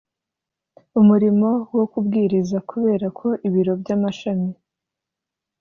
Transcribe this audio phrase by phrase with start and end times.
[0.99, 4.51] umurimo wo kubwiriza kubera ko ibiro by amashami